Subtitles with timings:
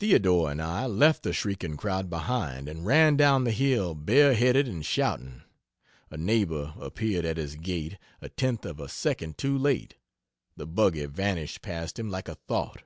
[0.00, 4.68] Theodore and I left the shrieking crowd behind and ran down the hill bare headed
[4.68, 5.44] and shouting.
[6.10, 9.96] A neighbor appeared at his gate a tenth of a second too late!
[10.58, 12.82] the buggy vanished past him like a thought.